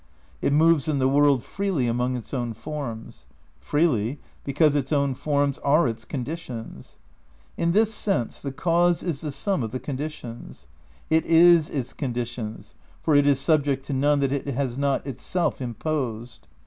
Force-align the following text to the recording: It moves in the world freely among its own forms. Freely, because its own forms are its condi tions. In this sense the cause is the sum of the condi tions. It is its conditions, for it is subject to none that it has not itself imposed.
It 0.41 0.51
moves 0.51 0.87
in 0.87 0.97
the 0.97 1.07
world 1.07 1.43
freely 1.43 1.85
among 1.87 2.15
its 2.17 2.33
own 2.33 2.53
forms. 2.53 3.27
Freely, 3.59 4.17
because 4.43 4.75
its 4.75 4.91
own 4.91 5.13
forms 5.13 5.59
are 5.59 5.87
its 5.87 6.05
condi 6.05 6.39
tions. 6.39 6.97
In 7.55 7.71
this 7.71 7.93
sense 7.93 8.41
the 8.41 8.51
cause 8.51 9.03
is 9.03 9.21
the 9.21 9.29
sum 9.31 9.61
of 9.61 9.69
the 9.69 9.79
condi 9.79 10.09
tions. 10.09 10.65
It 11.11 11.23
is 11.27 11.69
its 11.69 11.93
conditions, 11.93 12.73
for 13.03 13.13
it 13.13 13.27
is 13.27 13.39
subject 13.39 13.85
to 13.85 13.93
none 13.93 14.21
that 14.21 14.31
it 14.31 14.47
has 14.47 14.75
not 14.75 15.05
itself 15.05 15.61
imposed. 15.61 16.47